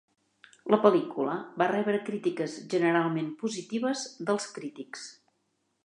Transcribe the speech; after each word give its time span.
La 0.73 0.77
pel·lícula 0.85 1.35
va 1.63 1.67
rebre 1.73 2.01
crítiques 2.07 2.57
generalment 2.73 3.31
positives 3.45 4.07
dels 4.31 4.53
crítics. 4.57 5.07